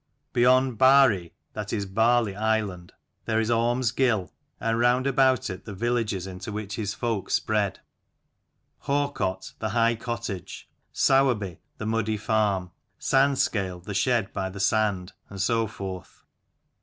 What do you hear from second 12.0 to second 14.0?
farm; Sandscale, the